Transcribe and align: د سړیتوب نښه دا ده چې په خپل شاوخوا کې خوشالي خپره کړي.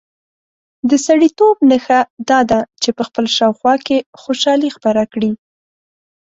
د 0.89 0.91
سړیتوب 1.05 1.55
نښه 1.69 1.99
دا 2.29 2.39
ده 2.49 2.59
چې 2.81 2.89
په 2.97 3.03
خپل 3.07 3.25
شاوخوا 3.37 3.75
کې 3.85 3.97
خوشالي 4.21 4.69
خپره 4.77 5.01
کړي. 5.13 5.31